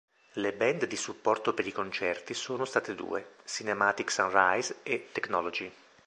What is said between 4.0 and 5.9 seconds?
Sunrise e Technology.